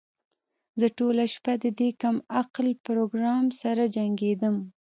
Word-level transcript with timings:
زه 0.79 0.87
ټوله 0.97 1.23
شپه 1.33 1.53
د 1.63 1.65
دې 1.79 1.89
کم 2.01 2.15
عقل 2.39 2.67
پروګرامر 2.85 3.53
سره 3.61 3.83
جنګیدم 3.95 4.55